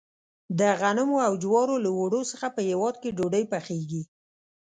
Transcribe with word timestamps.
د 0.59 0.61
غنمو 0.79 1.17
او 1.27 1.33
جوارو 1.43 1.75
له 1.85 1.89
اوړو 1.99 2.21
څخه 2.31 2.47
په 2.55 2.61
هیواد 2.69 2.95
کې 3.01 3.15
ډوډۍ 3.17 3.43
پخیږي. 3.53 4.03